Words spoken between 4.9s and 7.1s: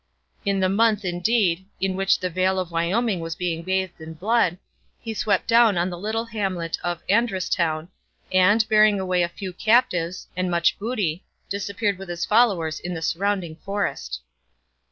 he swept down on the little hamlet of